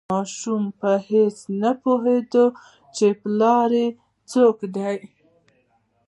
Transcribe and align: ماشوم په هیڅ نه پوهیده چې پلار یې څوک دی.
ماشوم 0.11 0.63
په 0.79 0.91
هیڅ 1.09 1.37
نه 1.61 1.71
پوهیده 1.81 2.45
چې 2.95 3.07
پلار 3.21 3.69
یې 3.79 3.87
څوک 4.31 4.57
دی. 4.75 4.95